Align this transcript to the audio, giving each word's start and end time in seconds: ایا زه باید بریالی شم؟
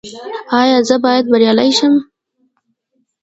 ایا 0.59 0.77
زه 0.87 0.95
باید 1.03 1.25
بریالی 1.31 1.71
شم؟ 1.77 1.95